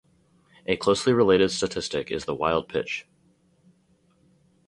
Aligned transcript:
A 0.65 0.77
closely 0.77 1.13
related 1.13 1.51
statistic 1.51 2.09
is 2.09 2.25
the 2.25 2.33
wild 2.33 2.67
pitch. 2.67 3.05